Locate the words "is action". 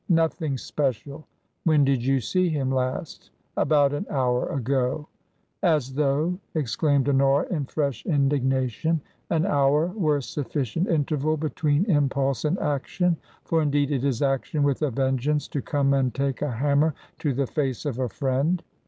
14.03-14.63